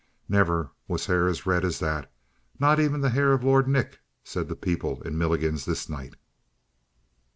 Never 0.27 0.71
was 0.87 1.05
hair 1.05 1.27
as 1.27 1.45
red 1.45 1.63
as 1.63 1.77
that, 1.77 2.11
not 2.57 2.79
even 2.79 3.01
the 3.01 3.11
hair 3.11 3.33
of 3.33 3.43
Lord 3.43 3.67
Nick, 3.67 3.99
said 4.23 4.47
the 4.47 4.55
people 4.55 4.99
in 5.03 5.15
Milligan's 5.15 5.65
this 5.65 5.87
night. 5.87 6.15